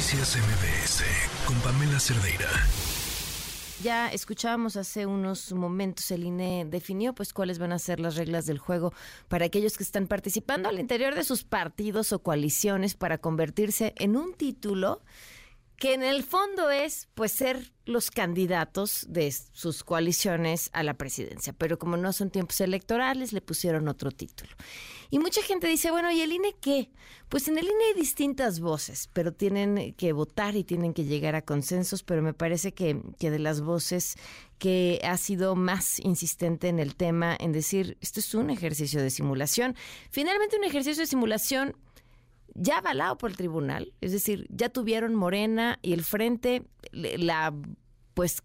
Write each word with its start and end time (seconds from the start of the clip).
Noticias 0.00 0.34
MBS 0.34 1.04
con 1.44 1.60
Pamela 1.60 2.00
Cerdeira. 2.00 2.48
Ya 3.82 4.08
escuchábamos 4.08 4.78
hace 4.78 5.04
unos 5.04 5.52
momentos, 5.52 6.10
el 6.10 6.24
INE 6.24 6.64
definió 6.64 7.14
pues 7.14 7.34
cuáles 7.34 7.58
van 7.58 7.72
a 7.72 7.78
ser 7.78 8.00
las 8.00 8.16
reglas 8.16 8.46
del 8.46 8.56
juego 8.56 8.94
para 9.28 9.44
aquellos 9.44 9.76
que 9.76 9.82
están 9.82 10.06
participando 10.06 10.70
al 10.70 10.80
interior 10.80 11.14
de 11.14 11.22
sus 11.22 11.44
partidos 11.44 12.14
o 12.14 12.20
coaliciones 12.20 12.94
para 12.94 13.18
convertirse 13.18 13.92
en 13.98 14.16
un 14.16 14.32
título 14.32 15.02
que 15.80 15.94
en 15.94 16.02
el 16.02 16.22
fondo 16.24 16.70
es 16.70 17.08
pues 17.14 17.32
ser 17.32 17.72
los 17.86 18.10
candidatos 18.10 19.06
de 19.08 19.34
sus 19.52 19.82
coaliciones 19.82 20.68
a 20.74 20.82
la 20.82 20.92
presidencia, 20.92 21.54
pero 21.54 21.78
como 21.78 21.96
no 21.96 22.12
son 22.12 22.28
tiempos 22.28 22.60
electorales 22.60 23.32
le 23.32 23.40
pusieron 23.40 23.88
otro 23.88 24.10
título. 24.10 24.50
Y 25.08 25.18
mucha 25.18 25.40
gente 25.40 25.66
dice, 25.66 25.90
bueno, 25.90 26.12
¿y 26.12 26.20
el 26.20 26.32
INE 26.32 26.54
qué? 26.60 26.90
Pues 27.30 27.48
en 27.48 27.56
el 27.56 27.64
INE 27.64 27.84
hay 27.88 27.94
distintas 27.98 28.60
voces, 28.60 29.08
pero 29.14 29.32
tienen 29.32 29.94
que 29.94 30.12
votar 30.12 30.54
y 30.54 30.64
tienen 30.64 30.92
que 30.92 31.04
llegar 31.04 31.34
a 31.34 31.42
consensos, 31.42 32.02
pero 32.02 32.20
me 32.20 32.34
parece 32.34 32.72
que, 32.72 33.00
que 33.18 33.30
de 33.30 33.38
las 33.38 33.62
voces 33.62 34.16
que 34.58 35.00
ha 35.02 35.16
sido 35.16 35.56
más 35.56 35.98
insistente 36.00 36.68
en 36.68 36.78
el 36.78 36.94
tema, 36.94 37.34
en 37.40 37.52
decir, 37.52 37.96
esto 38.02 38.20
es 38.20 38.34
un 38.34 38.50
ejercicio 38.50 39.00
de 39.00 39.08
simulación, 39.08 39.74
finalmente 40.10 40.58
un 40.58 40.64
ejercicio 40.64 41.02
de 41.02 41.06
simulación 41.06 41.74
ya 42.54 42.78
avalado 42.78 43.18
por 43.18 43.30
el 43.30 43.36
tribunal, 43.36 43.92
es 44.00 44.12
decir, 44.12 44.46
ya 44.50 44.68
tuvieron 44.68 45.14
Morena 45.14 45.78
y 45.82 45.92
el 45.92 46.04
Frente 46.04 46.64
la 46.92 47.54
pues 48.14 48.42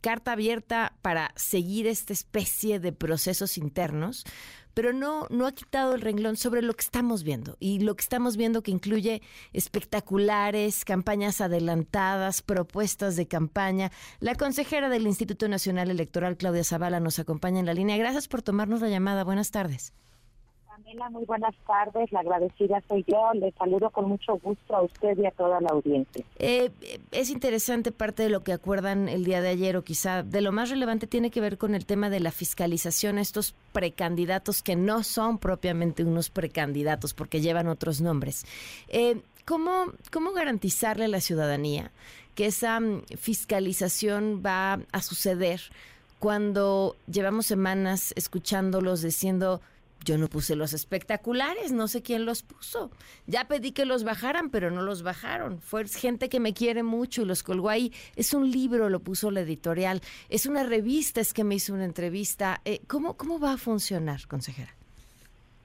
carta 0.00 0.32
abierta 0.32 0.96
para 1.02 1.32
seguir 1.36 1.86
esta 1.86 2.12
especie 2.12 2.80
de 2.80 2.92
procesos 2.92 3.58
internos, 3.58 4.24
pero 4.74 4.92
no, 4.92 5.26
no 5.28 5.46
ha 5.46 5.52
quitado 5.52 5.94
el 5.94 6.00
renglón 6.00 6.36
sobre 6.36 6.62
lo 6.62 6.72
que 6.72 6.82
estamos 6.82 7.22
viendo. 7.22 7.56
Y 7.60 7.80
lo 7.80 7.94
que 7.94 8.02
estamos 8.02 8.36
viendo 8.36 8.62
que 8.62 8.70
incluye 8.70 9.20
espectaculares, 9.52 10.84
campañas 10.84 11.40
adelantadas, 11.40 12.42
propuestas 12.42 13.16
de 13.16 13.28
campaña. 13.28 13.92
La 14.20 14.34
consejera 14.34 14.88
del 14.88 15.06
Instituto 15.06 15.46
Nacional 15.48 15.90
Electoral, 15.90 16.36
Claudia 16.36 16.64
Zavala, 16.64 17.00
nos 17.00 17.18
acompaña 17.18 17.60
en 17.60 17.66
la 17.66 17.74
línea. 17.74 17.98
Gracias 17.98 18.28
por 18.28 18.40
tomarnos 18.40 18.80
la 18.80 18.88
llamada. 18.88 19.24
Buenas 19.24 19.50
tardes. 19.50 19.92
Pamela, 20.82 21.10
muy 21.10 21.24
buenas 21.24 21.54
tardes. 21.66 22.10
La 22.12 22.20
agradecida 22.20 22.82
soy 22.88 23.04
yo. 23.06 23.32
Le 23.34 23.52
saludo 23.52 23.90
con 23.90 24.08
mucho 24.08 24.38
gusto 24.38 24.76
a 24.76 24.82
usted 24.82 25.16
y 25.18 25.26
a 25.26 25.30
toda 25.30 25.60
la 25.60 25.68
audiencia. 25.70 26.24
Eh, 26.38 26.70
es 27.10 27.30
interesante 27.30 27.92
parte 27.92 28.22
de 28.22 28.30
lo 28.30 28.42
que 28.42 28.52
acuerdan 28.52 29.08
el 29.08 29.24
día 29.24 29.40
de 29.40 29.48
ayer 29.48 29.76
o 29.76 29.84
quizá 29.84 30.22
de 30.22 30.40
lo 30.40 30.52
más 30.52 30.70
relevante 30.70 31.06
tiene 31.06 31.30
que 31.30 31.40
ver 31.40 31.58
con 31.58 31.74
el 31.74 31.86
tema 31.86 32.10
de 32.10 32.20
la 32.20 32.30
fiscalización 32.30 33.18
estos 33.18 33.54
precandidatos 33.72 34.62
que 34.62 34.76
no 34.76 35.02
son 35.02 35.38
propiamente 35.38 36.04
unos 36.04 36.30
precandidatos 36.30 37.14
porque 37.14 37.40
llevan 37.40 37.68
otros 37.68 38.00
nombres. 38.00 38.44
Eh, 38.88 39.20
¿cómo, 39.44 39.86
¿Cómo 40.10 40.32
garantizarle 40.32 41.06
a 41.06 41.08
la 41.08 41.20
ciudadanía 41.20 41.90
que 42.34 42.46
esa 42.46 42.80
mm, 42.80 43.02
fiscalización 43.18 44.42
va 44.44 44.80
a 44.92 45.02
suceder 45.02 45.60
cuando 46.18 46.96
llevamos 47.08 47.46
semanas 47.46 48.12
escuchándolos 48.16 49.02
diciendo 49.02 49.60
yo 50.04 50.18
no 50.18 50.28
puse 50.28 50.56
los 50.56 50.72
espectaculares, 50.72 51.72
no 51.72 51.88
sé 51.88 52.02
quién 52.02 52.24
los 52.24 52.42
puso. 52.42 52.90
Ya 53.26 53.46
pedí 53.48 53.72
que 53.72 53.84
los 53.84 54.04
bajaran, 54.04 54.50
pero 54.50 54.70
no 54.70 54.82
los 54.82 55.02
bajaron. 55.02 55.60
Fue 55.60 55.86
gente 55.86 56.28
que 56.28 56.40
me 56.40 56.54
quiere 56.54 56.82
mucho 56.82 57.22
y 57.22 57.24
los 57.24 57.42
colgó 57.42 57.68
ahí. 57.68 57.92
Es 58.16 58.34
un 58.34 58.50
libro, 58.50 58.88
lo 58.88 59.00
puso 59.00 59.30
la 59.30 59.40
editorial. 59.40 60.00
Es 60.28 60.46
una 60.46 60.64
revista, 60.64 61.20
es 61.20 61.32
que 61.32 61.44
me 61.44 61.56
hizo 61.56 61.74
una 61.74 61.84
entrevista. 61.84 62.60
Eh, 62.64 62.80
¿cómo, 62.86 63.16
¿Cómo 63.16 63.38
va 63.38 63.52
a 63.52 63.58
funcionar, 63.58 64.26
consejera? 64.26 64.74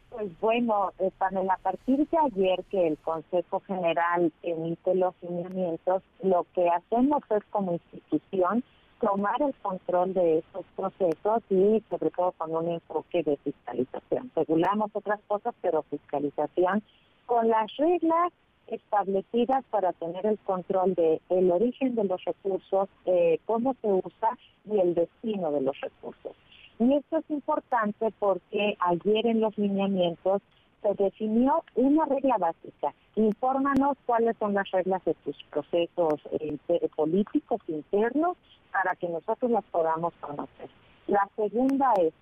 Pues 0.10 0.32
bueno, 0.40 0.94
eh, 0.98 1.12
a 1.20 1.58
partir 1.58 1.98
de 1.98 2.18
ayer 2.18 2.64
que 2.72 2.88
el 2.88 2.98
Consejo 2.98 3.62
General 3.68 4.32
emite 4.42 4.96
los 4.96 5.14
lineamientos, 5.22 6.02
lo 6.24 6.46
que 6.56 6.68
hacemos 6.70 7.22
es 7.30 7.44
como 7.52 7.74
institución 7.74 8.64
tomar 9.00 9.42
el 9.42 9.54
control 9.56 10.14
de 10.14 10.40
estos 10.40 10.66
procesos 10.76 11.44
y 11.50 11.84
sobre 11.90 12.12
todo 12.12 12.32
con 12.34 12.56
un 12.56 12.70
enfoque 12.70 13.24
de 13.24 13.38
fiscalización. 13.38 14.32
Regulamos 14.36 14.92
otras 14.94 15.20
cosas, 15.28 15.54
pero 15.62 15.84
fiscalización 15.84 16.82
con 17.26 17.48
las 17.48 17.76
reglas 17.78 18.32
establecidas 18.68 19.64
para 19.70 19.94
tener 19.94 20.26
el 20.26 20.38
control 20.40 20.94
de 20.96 21.22
el 21.30 21.52
origen 21.52 21.96
de 21.96 22.04
los 22.04 22.24
recursos, 22.26 22.90
eh, 23.06 23.40
cómo 23.46 23.76
se 23.82 23.88
usa 23.88 24.38
y 24.66 24.80
el 24.80 24.94
destino 24.96 25.52
de 25.52 25.62
los 25.62 25.80
recursos. 25.80 26.34
Y 26.80 26.94
esto 26.94 27.18
es 27.18 27.30
importante 27.30 28.12
porque 28.20 28.78
ayer 28.80 29.28
en 29.28 29.42
los 29.42 29.58
lineamientos 29.58 30.42
se 30.82 30.94
definió 30.96 31.64
una 31.76 32.06
regla 32.06 32.38
básica. 32.38 32.94
Infórmanos 33.16 33.98
cuáles 34.06 34.38
son 34.38 34.54
las 34.54 34.70
reglas 34.72 35.04
de 35.06 35.14
tus 35.16 35.36
procesos 35.50 36.22
eh, 36.40 36.58
políticos 36.96 37.62
internos 37.68 38.38
para 38.72 38.96
que 38.96 39.10
nosotros 39.10 39.52
las 39.52 39.64
podamos 39.66 40.14
conocer. 40.20 40.70
La 41.08 41.28
segunda 41.36 41.94
es, 42.00 42.14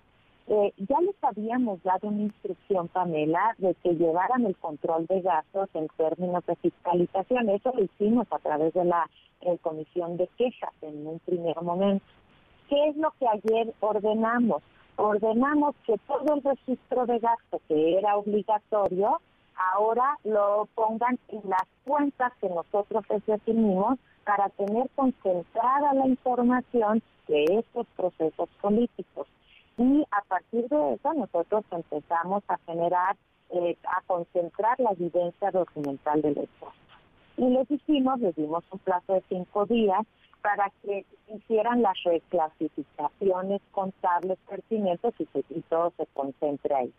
eh, 0.48 0.72
ya 0.76 1.00
les 1.00 1.16
habíamos 1.22 1.82
dado 1.82 2.08
una 2.08 2.22
instrucción, 2.22 2.88
Pamela, 2.88 3.54
de 3.58 3.74
que 3.82 3.94
llevaran 3.94 4.46
el 4.46 4.56
control 4.56 5.06
de 5.06 5.20
gastos 5.20 5.68
en 5.74 5.88
términos 5.96 6.46
de 6.46 6.56
fiscalización. 6.56 7.48
Eso 7.50 7.72
lo 7.74 7.82
hicimos 7.82 8.26
a 8.30 8.38
través 8.38 8.72
de 8.74 8.84
la 8.84 9.10
eh, 9.40 9.58
comisión 9.60 10.16
de 10.16 10.28
quejas 10.38 10.72
en 10.82 11.06
un 11.06 11.18
primer 11.20 11.60
momento. 11.62 12.04
¿Qué 12.68 12.88
es 12.88 12.96
lo 12.96 13.12
que 13.18 13.26
ayer 13.28 13.74
ordenamos? 13.80 14.62
Ordenamos 14.96 15.74
que 15.84 15.98
todo 16.06 16.34
el 16.34 16.42
registro 16.42 17.06
de 17.06 17.18
gasto 17.18 17.60
que 17.68 17.98
era 17.98 18.16
obligatorio, 18.16 19.20
ahora 19.74 20.16
lo 20.24 20.68
pongan 20.74 21.18
en 21.28 21.42
las 21.48 21.64
cuentas 21.84 22.32
que 22.40 22.48
nosotros 22.48 23.04
definimos 23.26 23.98
para 24.24 24.48
tener 24.50 24.88
concentrada 24.94 25.94
la 25.94 26.06
información 26.06 27.02
de 27.28 27.44
estos 27.44 27.86
procesos 27.96 28.48
políticos. 28.60 29.26
Y 29.78 30.04
a 30.10 30.22
partir 30.22 30.66
de 30.68 30.94
eso 30.94 31.12
nosotros 31.12 31.64
empezamos 31.70 32.42
a 32.48 32.58
generar, 32.66 33.16
eh, 33.50 33.76
a 33.84 34.00
concentrar 34.06 34.80
la 34.80 34.92
evidencia 34.92 35.50
documental 35.50 36.22
del 36.22 36.38
Estado. 36.38 36.72
Y 37.36 37.50
les 37.50 37.68
dijimos, 37.68 38.18
les 38.20 38.34
dimos 38.34 38.64
un 38.70 38.78
plazo 38.78 39.12
de 39.12 39.22
cinco 39.28 39.66
días 39.66 40.06
para 40.42 40.70
que 40.82 41.04
hicieran 41.34 41.82
las 41.82 41.96
reclasificaciones 42.04 43.60
contables 43.72 44.38
pertinentes 44.48 45.14
y, 45.18 45.28
y 45.50 45.60
todo 45.62 45.92
se 45.96 46.06
concentre 46.14 46.74
ahí. 46.74 46.92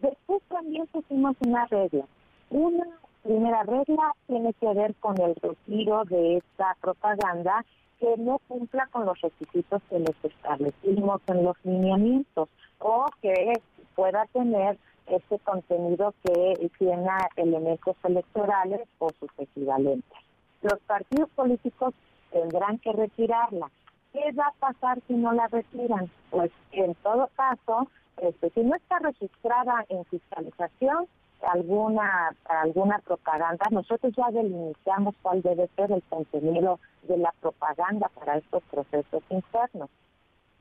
Después 0.00 0.42
también 0.48 0.86
pusimos 0.88 1.36
una 1.46 1.66
regla. 1.66 2.04
Una 2.50 2.86
primera 3.22 3.62
regla 3.64 4.14
tiene 4.26 4.52
que 4.54 4.72
ver 4.74 4.94
con 4.96 5.20
el 5.20 5.34
retiro 5.36 6.04
de 6.04 6.38
esta 6.38 6.76
propaganda 6.80 7.64
que 7.98 8.16
no 8.16 8.40
cumpla 8.48 8.86
con 8.90 9.04
los 9.04 9.20
requisitos 9.20 9.82
que 9.90 9.98
les 9.98 10.24
establecimos 10.24 11.20
en 11.26 11.44
los 11.44 11.56
lineamientos 11.64 12.48
o 12.78 13.06
que 13.20 13.52
pueda 13.94 14.24
tener 14.32 14.78
este 15.06 15.38
contenido 15.40 16.14
que 16.24 16.70
tiene 16.78 17.10
elementos 17.36 17.96
electorales 18.04 18.80
o 18.98 19.10
sus 19.20 19.30
equivalentes. 19.38 20.18
Los 20.62 20.78
partidos 20.80 21.28
políticos 21.30 21.94
tendrán 22.30 22.78
que 22.78 22.92
retirarla. 22.92 23.70
¿Qué 24.12 24.32
va 24.32 24.46
a 24.46 24.72
pasar 24.72 24.98
si 25.06 25.14
no 25.14 25.32
la 25.32 25.46
retiran? 25.48 26.10
Pues 26.30 26.50
en 26.72 26.94
todo 26.96 27.28
caso, 27.36 27.88
este, 28.16 28.50
si 28.50 28.60
no 28.62 28.74
está 28.74 28.98
registrada 28.98 29.84
en 29.88 30.04
fiscalización, 30.06 31.06
alguna 31.42 32.34
alguna 32.44 32.98
propaganda, 32.98 33.66
nosotros 33.70 34.12
ya 34.16 34.30
delimitamos 34.30 35.14
cuál 35.22 35.40
debe 35.42 35.68
ser 35.76 35.90
el 35.92 36.02
contenido 36.02 36.78
de 37.04 37.16
la 37.16 37.32
propaganda 37.40 38.10
para 38.14 38.38
estos 38.38 38.62
procesos 38.64 39.22
internos. 39.30 39.88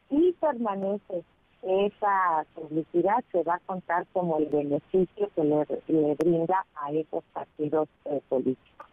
Y 0.10 0.32
permanece 0.34 1.24
esa 1.62 2.46
publicidad, 2.56 3.24
se 3.32 3.44
va 3.44 3.56
a 3.56 3.60
contar 3.66 4.06
como 4.14 4.38
el 4.38 4.46
beneficio 4.46 5.30
que 5.36 5.44
le, 5.44 6.16
brinda 6.16 6.66
a 6.76 6.92
esos 6.92 7.24
partidos 7.34 7.90
eh, 8.06 8.22
políticos. 8.30 8.88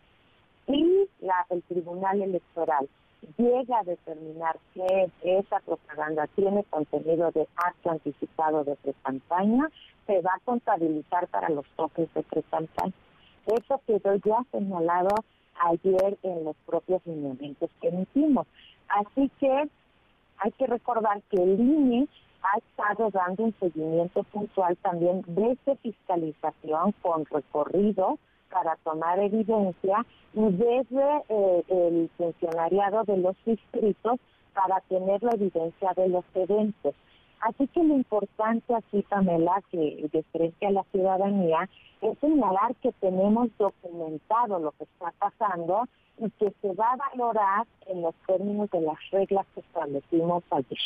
Y 0.67 1.09
la, 1.21 1.47
el 1.51 1.63
Tribunal 1.63 2.23
Electoral 2.23 2.89
llega 3.37 3.79
a 3.79 3.85
determinar 3.85 4.59
que 4.75 5.11
esa 5.23 5.61
propaganda 5.61 6.27
tiene 6.35 6.65
contenido 6.65 7.31
de 7.33 7.47
acto 7.57 7.91
anticipado 7.91 8.65
de 8.65 8.77
pre-campaña, 8.77 9.69
se 10.07 10.21
va 10.21 10.33
a 10.35 10.45
contabilizar 10.45 11.27
para 11.29 11.49
los 11.49 11.67
toques 11.77 12.13
de 12.15 12.23
pre-campaña. 12.23 12.93
Eso 13.47 13.81
quedó 13.87 14.15
ya 14.17 14.45
señalado 14.51 15.15
ayer 15.61 16.19
en 16.23 16.45
los 16.45 16.57
propios 16.67 17.01
lineamientos 17.07 17.71
que 17.81 17.89
emitimos. 17.89 18.47
Así 18.89 19.31
que 19.41 19.69
hay 20.39 20.53
que 20.53 20.67
recordar 20.67 21.23
que 21.31 21.43
el 21.43 21.61
INE 21.61 22.09
ha 22.43 22.59
estado 22.59 23.11
dando 23.11 23.45
un 23.45 23.55
seguimiento 23.59 24.23
puntual 24.25 24.77
también 24.79 25.23
desde 25.27 25.77
fiscalización 25.77 26.93
con 27.03 27.25
recorrido 27.27 28.19
para 28.51 28.77
tomar 28.77 29.19
evidencia 29.19 30.05
y 30.35 30.51
desde 30.53 31.23
eh, 31.29 31.65
el 31.69 32.11
funcionariado 32.17 33.05
de 33.05 33.17
los 33.19 33.37
distritos 33.45 34.19
para 34.55 34.81
tener 34.89 35.23
la 35.23 35.33
evidencia 35.33 35.93
de 35.95 36.09
los 36.09 36.25
eventos. 36.35 36.95
Así 37.41 37.67
que 37.69 37.83
lo 37.83 37.95
importante 37.95 38.75
aquí, 38.75 39.03
Pamela, 39.03 39.63
que 39.71 40.09
de 40.11 40.23
frente 40.33 40.67
a 40.67 40.71
la 40.71 40.85
ciudadanía, 40.85 41.69
es 42.01 42.19
señalar 42.19 42.75
que 42.77 42.93
tenemos 42.93 43.49
documentado 43.59 44.59
lo 44.59 44.73
que 44.73 44.85
está 44.85 45.13
pasando 45.19 45.87
y 46.19 46.31
que 46.31 46.53
se 46.63 46.73
va 46.73 46.93
a 46.93 46.97
valorar 46.97 47.67
en 47.87 48.03
los 48.03 48.15
términos 48.27 48.71
de 48.71 48.81
las 48.81 48.99
reglas 49.11 49.47
que 49.55 49.61
establecimos 49.61 50.45
ayer. 50.51 50.79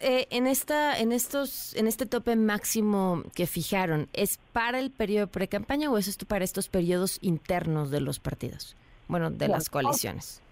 Eh, 0.00 0.26
en 0.30 0.46
esta, 0.46 0.98
en 0.98 1.12
estos, 1.12 1.74
en 1.76 1.86
este 1.86 2.04
tope 2.04 2.36
máximo 2.36 3.22
que 3.34 3.46
fijaron, 3.46 4.08
¿es 4.12 4.38
para 4.52 4.78
el 4.78 4.90
periodo 4.90 5.26
de 5.26 5.32
pre-campaña 5.32 5.90
o 5.90 5.96
es 5.96 6.08
esto 6.08 6.26
para 6.26 6.44
estos 6.44 6.68
periodos 6.68 7.18
internos 7.22 7.90
de 7.90 8.00
los 8.00 8.18
partidos? 8.18 8.76
Bueno, 9.08 9.30
de 9.30 9.48
las 9.48 9.70
coaliciones. 9.70 10.42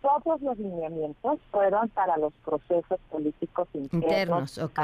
Todos 0.00 0.40
los 0.40 0.58
lineamientos 0.58 1.38
fueron 1.50 1.88
para 1.90 2.16
los 2.16 2.32
procesos 2.44 2.98
políticos 3.10 3.68
internos. 3.74 4.02
Internos, 4.02 4.58
ok. 4.58 4.80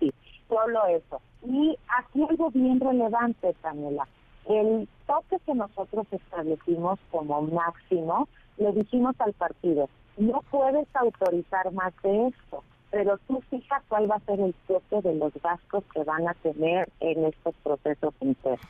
Sí, 0.00 0.12
solo 0.48 0.86
eso. 0.86 1.20
Y 1.46 1.76
aquí 1.98 2.24
algo 2.28 2.50
bien 2.50 2.80
relevante, 2.80 3.54
Camila. 3.62 4.08
El 4.46 4.88
tope 5.06 5.38
que 5.46 5.54
nosotros 5.54 6.06
establecimos 6.10 6.98
como 7.10 7.42
máximo, 7.42 8.28
le 8.58 8.72
dijimos 8.72 9.14
al 9.20 9.32
partido, 9.34 9.88
no 10.16 10.42
puedes 10.50 10.88
autorizar 10.94 11.70
más 11.72 11.92
de 12.02 12.28
esto 12.28 12.64
pero 12.96 13.18
tú 13.28 13.42
fijas 13.50 13.82
cuál 13.88 14.10
va 14.10 14.14
a 14.14 14.20
ser 14.20 14.40
el 14.40 14.54
tope 14.66 15.02
de 15.02 15.14
los 15.16 15.30
gastos 15.42 15.84
que 15.92 16.02
van 16.02 16.26
a 16.26 16.32
tener 16.32 16.88
en 17.00 17.26
estos 17.26 17.54
procesos 17.62 18.14
internos. 18.22 18.66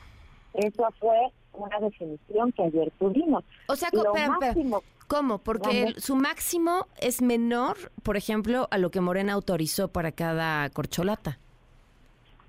Eso 0.53 0.85
fue 0.99 1.31
una 1.53 1.79
definición 1.79 2.51
que 2.51 2.63
ayer 2.63 2.91
tuvimos. 2.99 3.45
O 3.69 3.75
sea, 3.77 3.89
¿cómo? 5.07 5.37
Porque 5.37 5.93
su 5.95 6.17
máximo 6.17 6.87
es 6.99 7.21
menor, 7.21 7.77
por 8.03 8.17
ejemplo, 8.17 8.67
a 8.69 8.77
lo 8.77 8.91
que 8.91 8.99
Morena 8.99 9.31
autorizó 9.31 9.87
para 9.87 10.11
cada 10.11 10.69
corcholata. 10.71 11.39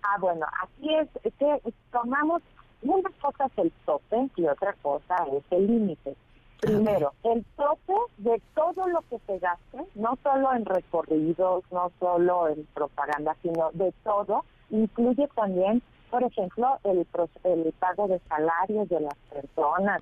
Ah, 0.02 0.16
bueno, 0.18 0.46
aquí 0.60 0.92
es 0.96 1.08
que 1.38 1.72
tomamos, 1.92 2.42
una 2.82 3.08
cosa 3.20 3.46
es 3.46 3.58
el 3.58 3.72
tope 3.86 4.28
y 4.34 4.46
otra 4.46 4.72
cosa 4.82 5.14
es 5.32 5.44
el 5.52 5.68
límite. 5.68 6.16
Primero, 6.60 7.12
el 7.22 7.44
tope 7.56 7.94
de 8.16 8.42
todo 8.54 8.88
lo 8.88 9.02
que 9.02 9.18
se 9.26 9.38
gaste, 9.38 9.78
no 9.94 10.18
solo 10.22 10.52
en 10.54 10.64
recorridos, 10.64 11.62
no 11.70 11.92
solo 12.00 12.48
en 12.48 12.66
propaganda, 12.74 13.36
sino 13.42 13.70
de 13.74 13.92
todo, 14.02 14.44
incluye 14.70 15.28
también, 15.36 15.82
por 16.10 16.24
ejemplo, 16.24 16.78
el, 16.82 17.06
el 17.44 17.72
pago 17.78 18.08
de 18.08 18.18
salarios 18.28 18.88
de 18.88 19.00
las 19.00 19.14
personas. 19.32 20.00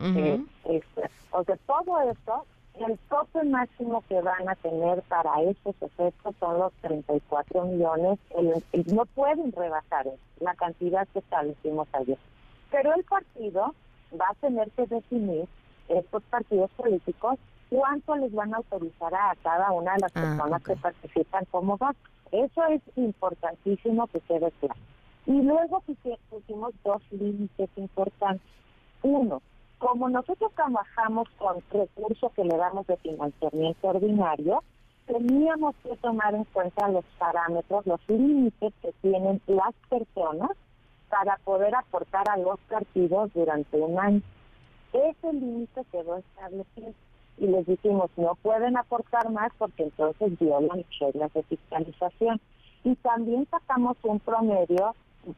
Este, 0.64 1.10
o 1.30 1.44
sea, 1.44 1.56
todo 1.66 2.00
eso, 2.10 2.46
el 2.86 2.98
tope 3.10 3.44
máximo 3.44 4.02
que 4.08 4.22
van 4.22 4.48
a 4.48 4.54
tener 4.54 5.02
para 5.02 5.42
esos 5.42 5.74
efectos 5.82 6.34
son 6.40 6.58
los 6.58 6.72
34 6.80 7.66
millones. 7.66 8.18
no 8.86 9.04
pueden 9.14 9.52
rebasar 9.52 10.06
la 10.40 10.54
cantidad 10.54 11.06
que 11.12 11.18
establecimos 11.18 11.86
ayer. 11.92 12.18
Pero 12.70 12.94
el 12.94 13.04
partido 13.04 13.74
va 14.18 14.26
a 14.30 14.34
tener 14.40 14.70
que 14.70 14.86
definir 14.86 15.46
estos 15.88 16.22
partidos 16.24 16.70
políticos 16.72 17.38
cuánto 17.68 18.16
les 18.16 18.32
van 18.32 18.54
a 18.54 18.58
autorizar 18.58 19.14
a 19.14 19.34
cada 19.42 19.72
una 19.72 19.94
de 19.94 20.00
las 20.00 20.12
ah, 20.14 20.20
personas 20.20 20.62
que 20.62 20.76
participan 20.76 21.44
como 21.50 21.76
gasto. 21.76 22.00
Eso 22.32 22.64
es 22.66 22.82
importantísimo 22.96 24.06
que 24.08 24.20
quede 24.20 24.50
claro. 24.60 24.80
Y 25.26 25.42
luego 25.42 25.82
pusimos 26.30 26.74
dos 26.84 27.02
límites 27.10 27.68
importantes. 27.76 28.46
Uno, 29.02 29.42
como 29.78 30.08
nosotros 30.08 30.52
trabajamos 30.54 31.28
con 31.38 31.62
recursos 31.70 32.32
que 32.32 32.44
le 32.44 32.56
damos 32.56 32.86
de 32.86 32.96
financiamiento 32.98 33.88
ordinario, 33.88 34.62
teníamos 35.06 35.74
que 35.82 35.96
tomar 35.96 36.34
en 36.34 36.44
cuenta 36.44 36.88
los 36.88 37.04
parámetros, 37.18 37.86
los 37.86 38.00
límites 38.08 38.72
que 38.82 38.92
tienen 39.02 39.40
las 39.46 39.74
personas 39.88 40.50
para 41.08 41.36
poder 41.38 41.74
aportar 41.74 42.28
a 42.28 42.36
los 42.36 42.58
partidos 42.68 43.32
durante 43.34 43.76
un 43.76 43.98
año. 43.98 44.22
Ese 44.96 45.32
límite 45.32 45.82
quedó 45.92 46.16
establecido 46.16 46.94
y 47.36 47.46
les 47.46 47.66
dijimos 47.66 48.10
no 48.16 48.34
pueden 48.36 48.78
aportar 48.78 49.28
más 49.30 49.52
porque 49.58 49.82
entonces 49.84 50.38
violan 50.38 50.84
reglas 50.98 51.32
de 51.34 51.42
fiscalización. 51.42 52.40
Y 52.82 52.94
también 52.96 53.46
sacamos 53.50 53.98
un 54.04 54.20
promedio 54.20 54.94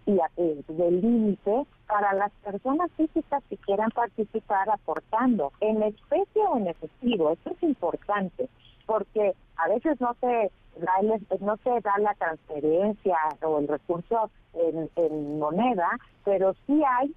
del 0.06 1.00
límite 1.00 1.66
para 1.88 2.12
las 2.12 2.30
personas 2.44 2.90
físicas 2.92 3.42
que 3.48 3.56
quieran 3.56 3.90
participar 3.90 4.68
aportando 4.70 5.50
en 5.60 5.82
especie 5.82 6.42
o 6.42 6.58
en 6.58 6.68
efectivo. 6.68 7.32
Esto 7.32 7.50
es 7.50 7.62
importante 7.62 8.48
porque 8.86 9.34
a 9.56 9.68
veces 9.68 10.00
no 10.00 10.14
se 10.20 10.52
da, 10.76 10.92
no 11.40 11.56
se 11.64 11.80
da 11.80 11.98
la 11.98 12.14
transferencia 12.14 13.16
o 13.42 13.58
el 13.58 13.66
recurso 13.66 14.30
en 14.54 15.38
moneda, 15.38 15.88
pero 16.24 16.54
sí 16.66 16.82
hay 16.86 17.12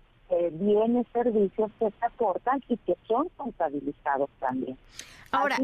bienes, 0.54 1.08
servicios 1.14 1.72
que 1.80 1.90
se 1.90 2.06
aportan 2.06 2.62
y 2.68 2.78
que 2.78 2.96
son 3.08 3.30
contabilizados 3.38 4.30
también. 4.40 4.78
Ahora, 5.32 5.58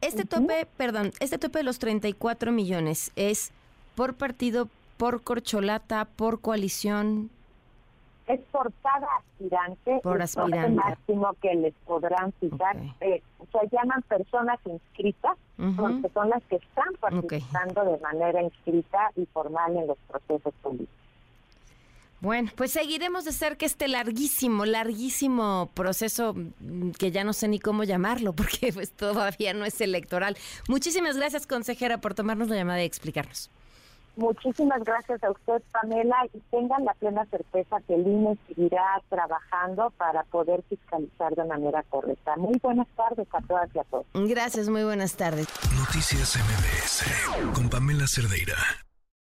este 0.00 0.24
tope, 0.24 0.66
perdón, 0.76 1.12
este 1.20 1.38
tope 1.38 1.58
de 1.58 1.64
los 1.64 1.78
34 1.78 2.52
millones 2.52 3.10
es 3.16 3.52
por 3.94 4.14
partido, 4.14 4.68
por 4.98 5.22
corcholata, 5.22 6.04
por 6.04 6.40
coalición. 6.40 7.30
Es 8.26 8.40
por 8.52 8.70
cada 8.82 9.06
aspirante. 9.16 10.00
Por 10.02 10.20
aspirante. 10.20 10.68
máximo 10.68 11.34
que 11.40 11.54
les 11.54 11.74
podrán 11.86 12.32
citar. 12.38 12.76
Eh, 13.00 13.22
se 13.50 13.68
llaman 13.72 14.02
personas 14.02 14.58
inscritas, 14.66 15.36
porque 15.76 16.10
son 16.12 16.28
las 16.28 16.42
que 16.44 16.56
están 16.56 16.92
participando 17.00 17.84
de 17.84 17.98
manera 17.98 18.42
inscrita 18.42 19.10
y 19.16 19.24
formal 19.26 19.74
en 19.76 19.86
los 19.86 19.96
procesos 20.06 20.52
políticos. 20.62 21.07
Bueno, 22.20 22.50
pues 22.56 22.72
seguiremos 22.72 23.24
de 23.24 23.32
cerca 23.32 23.64
este 23.64 23.86
larguísimo, 23.86 24.64
larguísimo 24.64 25.70
proceso 25.74 26.34
mm, 26.34 26.90
que 26.92 27.12
ya 27.12 27.22
no 27.22 27.32
sé 27.32 27.46
ni 27.46 27.60
cómo 27.60 27.84
llamarlo 27.84 28.32
porque 28.36 28.72
pues 28.72 28.90
todavía 28.90 29.54
no 29.54 29.64
es 29.64 29.80
electoral. 29.80 30.36
Muchísimas 30.68 31.16
gracias, 31.16 31.46
consejera, 31.46 32.00
por 32.00 32.14
tomarnos 32.14 32.48
la 32.48 32.56
llamada 32.56 32.82
y 32.82 32.86
explicarnos. 32.86 33.50
Muchísimas 34.16 34.82
gracias 34.82 35.22
a 35.22 35.30
usted, 35.30 35.62
Pamela, 35.70 36.16
y 36.34 36.40
tengan 36.50 36.84
la 36.84 36.92
plena 36.94 37.24
certeza 37.26 37.76
que 37.86 37.94
el 37.94 38.04
INE 38.04 38.36
seguirá 38.48 39.00
trabajando 39.08 39.90
para 39.96 40.24
poder 40.24 40.64
fiscalizar 40.68 41.36
de 41.36 41.44
manera 41.44 41.84
correcta. 41.84 42.34
Muy 42.36 42.58
buenas 42.60 42.88
tardes 42.96 43.28
a 43.32 43.40
todas 43.42 43.70
y 43.72 43.78
a 43.78 43.84
todos. 43.84 44.06
Gracias, 44.14 44.68
muy 44.68 44.82
buenas 44.82 45.14
tardes. 45.16 45.46
Noticias 45.78 46.36
MBS 46.36 47.54
con 47.54 47.70
Pamela 47.70 48.08
Cerdeira. 48.08 48.56